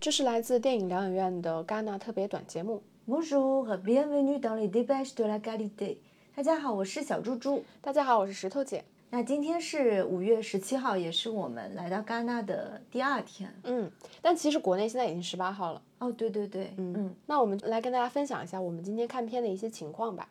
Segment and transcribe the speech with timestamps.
[0.00, 2.82] 这是来自电影疗养院的戛纳特别短节目。
[3.06, 5.98] Bonjour, bienvenue dans les débats de la qualité。
[6.34, 7.62] 大家好，我是小猪猪。
[7.82, 8.82] 大家好，我是石头姐。
[9.10, 13.54] 那今天是五月十七号，也是我们来到戛纳的第二天。
[13.64, 13.90] 嗯，
[14.22, 15.82] 但其实国内现在已经十八号了。
[15.98, 17.14] 哦，对对对，嗯嗯。
[17.26, 20.26] 那我们来跟大家分享一下我们今天看片的一些情况吧。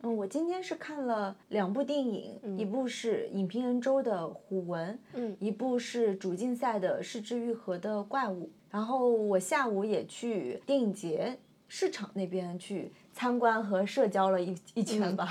[0.00, 8.46] 嗯，我今天是看了两部电影，一部是影评人周的《虎纹》，嗯，一部是主竞赛的《失之愈合的怪物》。
[8.70, 11.38] 然后我下午也去电影节
[11.68, 15.28] 市场那边去参观和社交了一一圈吧。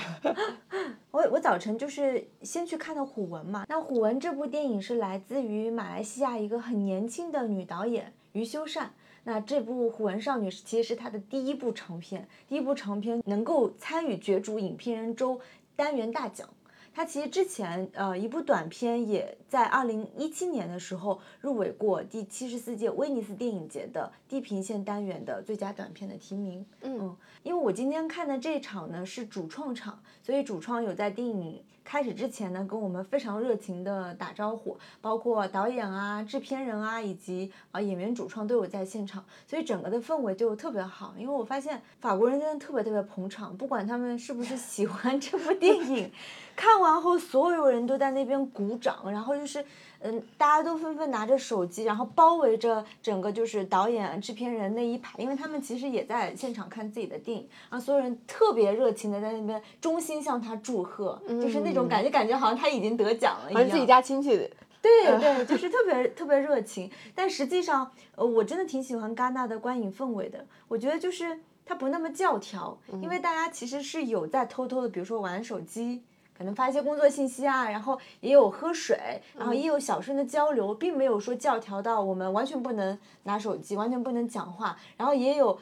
[1.12, 3.66] 我我早晨就是先去看的《虎纹》嘛。
[3.68, 8.92] 那《虎纹》这部电影是来自于马来西亚一个很年轻的女导演余修善。
[9.24, 15.40] 那这部《虎纹少女》其实是她的第一部长片，第一部长片能够参与角逐影评人周
[15.76, 16.48] 单元大奖。
[16.94, 26.66] 她其实之前呃一部短片也在二零一七年的时候入围过第七十四届威尼斯电影节的地平线单元的最佳短片的提名。
[26.82, 31.64] 嗯，因为我今天看的这场呢是主创场，所以主创有在电影。
[31.92, 41.16] 开始之前呢，跟我们非常热情的打招呼，包括导演啊、制片人啊，以及啊演员主创都有在现场，所以整个的氛围就特别好。
[41.18, 46.12] 因为我发现法国人真的特别特别捧场，不管他们是不是喜欢这部电影，
[46.56, 49.66] 看完后所有人都在那边鼓掌，然后就是。
[50.02, 63.70] 嗯，大家都纷纷拿着手机，然后包围着整个就是导演、制片人那一排，因为他们其实也在现场看自己的电影，然后所有人特别热情的在那边衷心向他祝贺，就是那种感觉，感觉好像他已经得奖了一样。
[63.70, 64.50] 自己家亲戚。
[64.82, 66.90] 对对， 就是特别特别热情。
[67.14, 70.46] 但实际上，呃，我真的挺喜欢戛纳的观影氛围的。
[70.70, 76.04] 我觉得就是它不那么教条，因为大家其实是有在偷偷的，比如说玩手机。
[76.40, 84.80] 可能发一些工作信息啊，然后也有喝水，然后也有小声的交流，并没有说教条到我们完全不能拿手机，完全不能讲话。
[84.96, 85.60] 然后也有，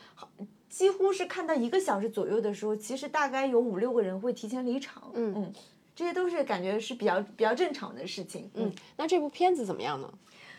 [0.69, 5.02] 几乎是看到一个小时左右的时候，其实大概有五六个人会提前离场。
[5.16, 5.53] 嗯嗯，
[5.96, 8.47] 这些都是感觉是比较比较正常的事情。
[8.53, 10.07] 嗯，那这部片子怎么样呢？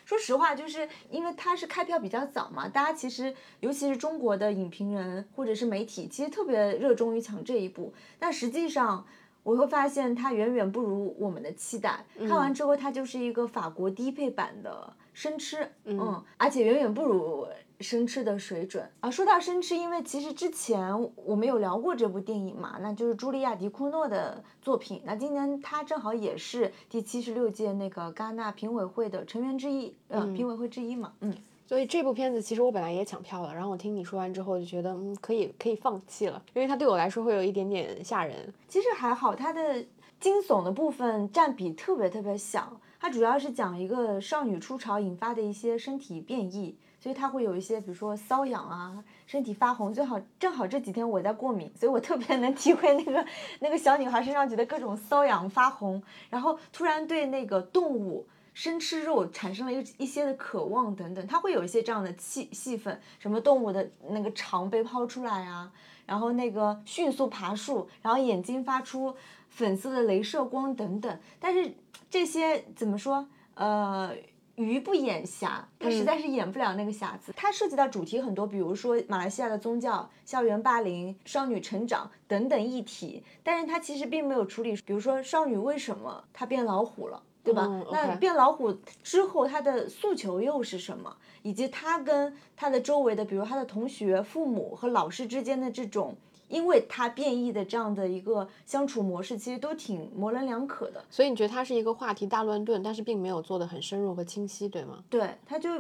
[0.05, 9.07] 说实话，就是因为它是开票比较早嘛，大家其实尤其是中国的影评人或者是媒体，其实特别热衷于抢这一部，但实际上。
[9.43, 12.05] 我会发现它远远不如我们的期待。
[12.19, 17.47] 看完之后，它就是一个法国低配版的生吃，嗯，而且远远不如
[17.81, 18.89] 生吃的水准。
[19.01, 25.01] 啊，说到生吃，因为其实之前我们有聊过这部电影嘛，那就是茱莉亚·迪库诺的作品。
[25.05, 31.35] 那今年他正好也是第七十六届那个戛纳评委会的成员之一，呃，评委会之一嘛，嗯。
[31.69, 38.35] 所以这部片子其实我本来也抢票了，然后我听你说完之后就觉得，嗯，可以可以放弃了，因为它对我来说会有一点点吓人。
[38.67, 39.85] 其实还好，它的
[40.19, 53.23] 惊悚的部分占比特别特别小，它主要是讲一个少女初潮引发的一些身体变异，所以它会有一些比如说瘙痒啊，身体发红，最好正好这几天我在过敏，所以我特别能体会那个
[53.61, 58.27] 那个小女孩身上觉得各种瘙痒发红，然后突然对那个动物。
[58.59, 65.73] 生吃肉产生了一一些的渴望等等，它会有一些这样的戏戏份，什么动物的那个肠被抛出来啊，
[66.07, 69.15] 然后那个迅速爬树，然后眼睛发出
[69.49, 71.21] 粉色的镭射光等等。
[71.39, 71.73] 但是
[72.11, 73.29] 这些怎么说？
[73.55, 74.13] 呃，
[74.57, 77.33] 鱼不眼瞎，它实在是演不了那个瑕疵。
[77.37, 87.23] 它涉及到主题很多，比如说马来西亚的宗教、校园霸凌、少女成长等等议题，但是它其实并没有处理，比如说少女为什么她变老虎了。
[87.49, 87.85] 对吧？
[87.91, 88.73] 那变老虎
[89.03, 91.17] 之后，他的诉求又是什么？
[91.43, 96.17] 以及他跟他的周围的，比如他的同学、父母和老师之间的这种，
[96.49, 101.05] 因为他变异的这样的一个相处模式，其实都挺模棱两可的。
[101.09, 105.03] 所以你觉得它是一个话题大乱炖，但是并没有做的很深入和清晰，对吗？
[105.09, 105.71] 对，他就。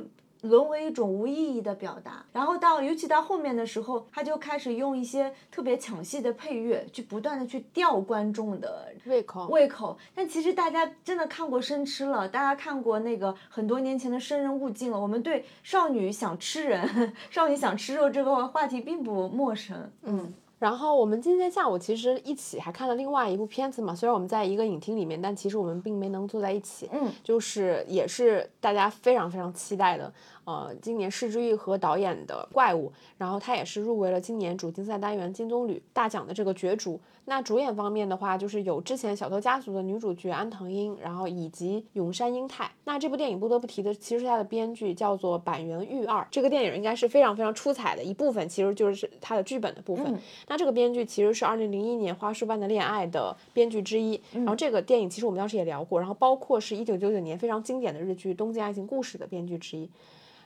[0.42, 9.98] 沦为一种无意义的表达，然后到尤其到后面的时候，他就开始用一些特别抢戏的配乐，去不断的去吊观众的胃口胃口。
[10.14, 16.88] 但其实大家真的看过《生吃》了，大家看过那个很多年前的《生人勿近》了，我们对少女想吃人、
[17.30, 19.90] 少女想吃肉这个话题并不陌生。
[20.02, 20.32] 嗯。
[20.58, 26.88] 然后我们今天下午其实一起还看了另外一部片子嘛，虽然我们在一个影厅里面，但其实我们并没能坐在一起。
[26.92, 30.12] 嗯，就是也是大家非常非常期待的。
[30.48, 36.98] 呃，今年施之玉和导演的怪物，然后他也是入围了今年主竞赛单元金棕榈大奖的这个角逐。
[37.26, 42.70] 那主演方面的话，就是有之前《小偷家族》的女主角安藤英，然后以及永山英太。
[42.84, 46.26] 那这部电影不得不提的，其实是它的编剧叫做板垣裕二。
[46.30, 50.18] 这个电影应该是非常非常出彩的一部分，其实就是它的剧本的部分。
[50.46, 54.18] 那这个编剧其实是2001年《花束般的恋爱》的编剧之一。
[54.32, 59.90] 然后这个电影其实我们当时也聊过，然后包括是一九九九年非常经典的日剧《东京爱情故事》的编剧之一。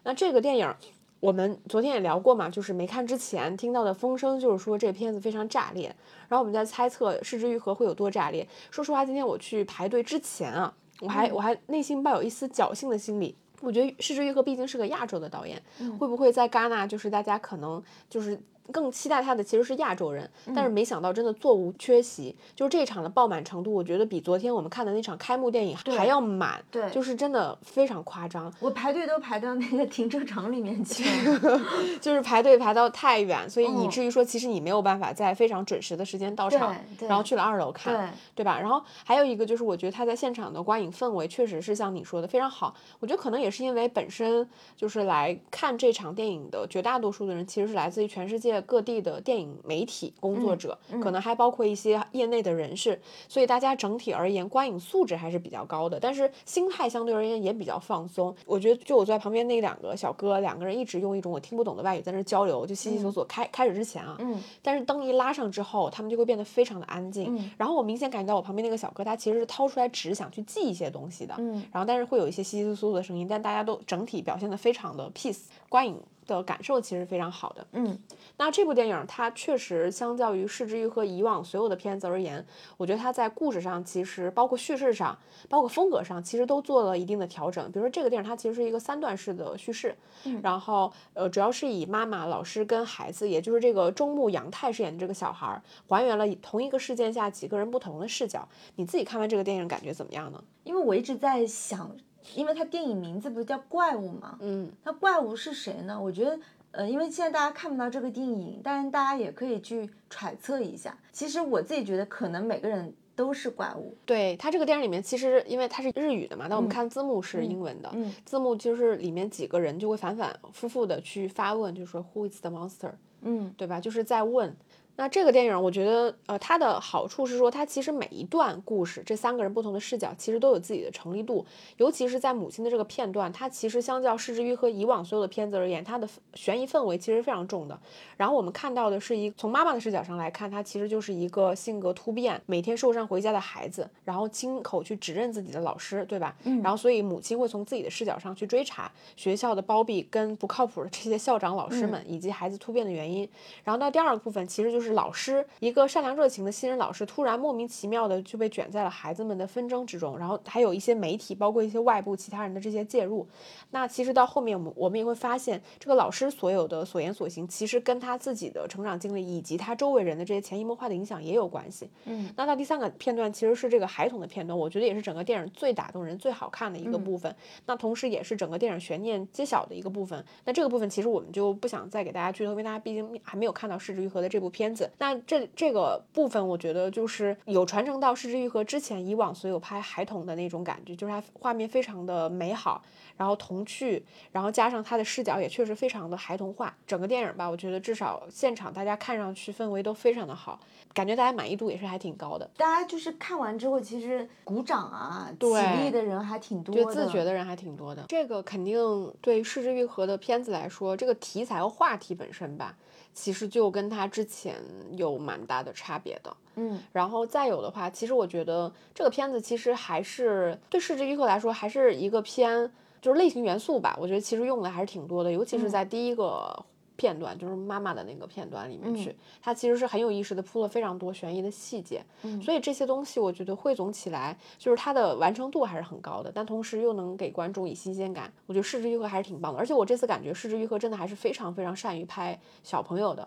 [0.04, 0.75] 那这个电影，
[1.20, 5.94] 我们昨天也聊过嘛，就是没看之前听到的风声，就是说这片子非常炸裂，
[6.28, 8.46] 然后我们在猜测《失之愈合》会有多炸裂。
[8.70, 13.37] 说实话，今天我去排队之前啊，我还我还内心抱有一丝侥幸的心理。
[13.60, 15.62] 我觉得《失之愈合》毕竟是个亚洲的导演，
[15.96, 18.37] 会不会在戛纳就是大家可能就是
[18.70, 28.53] 更期待他的其实是亚洲人，但是没想到真的座无缺席，就是这场的爆满程度，我觉得比昨天我们看的那场开幕电影还要满，对就是真的非常夸张。
[28.61, 31.61] 我排队都排到那个停车场里面去了。
[32.00, 37.94] 就是排队排到太远，所以以嗯至于说，其实你没有办法在非常准时的时间到场，对然后去了二楼看，
[38.35, 38.59] 对对吧？
[38.61, 42.75] 然后还有一个就是，我觉得他在现场的观影氛围确实是像你说的非常好。
[43.00, 58.34] 我觉得可能也是因为本身就是来看这场电影的绝大多数的人，其实是来自于全世界各地的电影媒体工作者，可能还包括一些业内的人士，所以大家整体而言观影素质还是比较高的，但是心态相对而言也比较放松。
[58.44, 63.25] 我觉得就我坐在旁边那两个小哥，两个人一直用一种我听不懂的外语在那交流，就悉悉索索。
[63.25, 67.34] 开开始之前啊，嗯但是灯一拉上之后，他们就会变得非常的安静。
[67.37, 71.34] 嗯然后我明显感觉到我旁边那个小哥，他其实是掏出来纸想去记一些东西的。
[71.38, 75.96] 嗯然后但是会有一些稀稀疏疏的声音，但大家都整体表现得非常的 peace，观影
[76.27, 77.67] 的感受其实非常好的。
[77.73, 77.99] 嗯
[78.37, 82.45] 那这部电影它确实相较于《失之愈和》以往所有的片子而言，
[82.77, 85.17] 我觉得它在故事上其实包括叙事上，
[85.49, 87.65] 包括风格上，其实都做了一定的调整。
[87.71, 89.97] 比如说这个电影它其实是一个三段式的叙事，
[90.43, 98.49] 然后呃主要是以妈妈、老师跟孩子，也就是这个中木阳太饰演的这个小孩儿，还原了同一个事件下几个人不同的视角。
[98.77, 100.43] 你自己看完这个电影感觉怎么样呢？
[100.65, 101.95] 因为我一直在想，
[102.35, 104.39] 因为它电影名字不是叫怪物吗？
[104.41, 106.01] 嗯那怪物是谁呢？
[106.01, 106.39] 我觉得，
[106.71, 110.97] 呃，因为现在大家看不到这个电影，但是大家也可以去揣测一下。
[111.13, 113.95] 其实我自己觉得，可能每个人都是怪物。
[114.07, 123.81] 对它这个电影里面，其实因为它是日语的嘛，那我们看字幕是英文的，嗯字幕就是里面几个人就会反反复复的去发问，就是说 Who is the monster，嗯对吧？
[123.81, 124.57] 就是在问。
[124.94, 131.44] 那这个电影，我觉得，呃，它的好处是说，它其实每一段故事，这三个人不同的视角，其实都有自己的成立度。
[131.79, 137.79] 尤其是在母亲的这个片段，它其实相较《失之于》和》以往所有的片子而言，它的悬疑氛围其实非常重的。
[138.19, 146.37] 然后我们看到的是一从妈妈的视角上来看，她其实就是一个性格突变、每天受伤回家的孩子，然后亲口去指认自己的老师，对吧？
[146.45, 153.27] 嗯然后所以母亲会从自己的视角上去追查学校的包庇跟不靠谱的这些校长老师们，以及孩子突变的原因。
[153.65, 163.26] 然后到第二个部分，其实就是老师一个善良热情的新人老师，突然莫名其妙的就被卷在了孩子们的纷争之中，然后还有一些媒体，包括一些外部其他人的这些介入。
[163.70, 171.88] 那其实到后面，我们我们也会发现，这个老师所有的所言所行，其实跟他自己的成长经历以及他周围人的这些潜移默化的影响也有关系。
[172.05, 177.35] 嗯那到第三个片段，其实是这个孩童的片段，我觉得也是整个电影最打动人、最好看的一个部分。
[177.67, 180.25] 那同时也是整个电影悬念揭晓的一个部分。
[180.44, 184.91] 那这个部分其实我们就不想再给大家剧透，因为大家毕竟还没有看到《失之愈合》的这部片子。
[184.99, 192.83] 那这这个部分，我觉得就是有传承到《失之愈合》之前以往所有拍孩童的那种感觉，就是它画面非常的美好，
[193.17, 196.75] 然后童趣，然后加上它的视角也确实非常的孩童化。
[196.87, 200.59] 整个电影吧，我觉得至少现场大家看上去氛围都非常的好，
[200.95, 202.49] 感觉大家满意度也是还挺高的。
[202.57, 206.91] 大家就是看完之后，其实鼓掌啊、起对立的人还挺多的就。
[206.91, 208.05] 自觉的人还挺多的。
[208.09, 212.76] 这个肯定对《失之愈合》的片子来说，这个题材和话题本身吧，
[213.12, 214.57] 其实就跟它之前
[214.97, 216.37] 有蛮大的差别的。
[216.57, 223.97] 嗯然后再有的话，其实我觉得这个片子其实还是对《失之愈合》来说，还是一个偏就是类型元素吧。
[224.00, 226.64] 我觉得其实用的还是挺多的，尤其是嗯在第一个。
[227.02, 229.16] 片段就是妈妈的那个片段里面去，嗯。
[229.42, 232.40] 它其实是很有意识的铺了非常多悬疑的细节，嗯。
[232.40, 238.32] 所以这些东西我觉得汇总起来，就是它的完成度还是很高的，但同时又能给观众以新鲜感。
[238.47, 243.26] 我觉得《失之愈合》还是挺棒的，而且我这次感觉《失之愈合》真的还是非常非常善于拍小朋友的，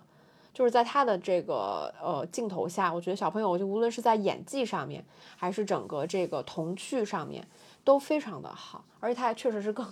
[0.53, 5.03] 就是在他的这个呃镜头下，我觉得小朋友就无论是在演技上面，
[5.36, 7.46] 还是整个这个童趣上面，
[7.84, 9.86] 都非常的好，而且他也确实是更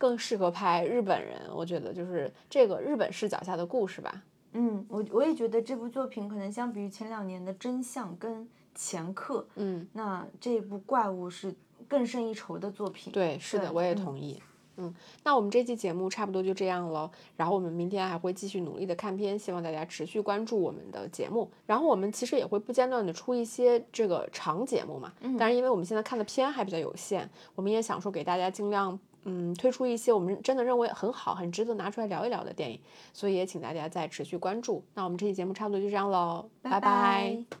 [0.00, 4.22] 更适合拍日本人，我觉得就是这个日本视角下的故事吧。
[4.54, 8.42] 嗯，我我也觉得这部作品可能相比于前两年的《真相》跟
[8.74, 11.54] 《前客》，嗯，那这部《怪物》是
[11.86, 13.12] 更胜一筹的作品。
[13.12, 14.42] 对，是的，我也嗯同意。
[14.76, 17.10] 嗯，那我们这期节目差不多就这样了。
[17.36, 21.50] 然后我们明天还会继续努力的看片，希望大家持续关注我们的节目。
[21.66, 25.12] 然后我们其实也会不间断的出一些这个长节目嘛。
[25.20, 32.80] 嗯但是因为我们现在看的片还比较有限，我们也想说给大家尽量嗯推出一些我们真的认为很好、很值得拿出来聊一聊的电影，
[33.12, 34.84] 所以也请大家再持续关注。
[34.94, 37.60] 那我们这期节目差不多就这样喽，拜拜拜